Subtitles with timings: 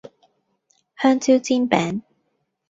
[0.97, 2.01] 香蕉煎餅